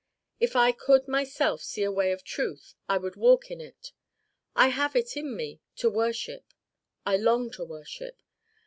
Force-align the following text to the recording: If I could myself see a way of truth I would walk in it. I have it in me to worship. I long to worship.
If 0.39 0.55
I 0.55 0.71
could 0.71 1.07
myself 1.07 1.61
see 1.61 1.83
a 1.83 1.91
way 1.91 2.11
of 2.11 2.23
truth 2.23 2.73
I 2.89 2.97
would 2.97 3.15
walk 3.17 3.51
in 3.51 3.61
it. 3.61 3.91
I 4.55 4.69
have 4.69 4.95
it 4.95 5.15
in 5.15 5.35
me 5.35 5.61
to 5.75 5.91
worship. 5.91 6.55
I 7.05 7.17
long 7.17 7.51
to 7.51 7.63
worship. 7.63 8.19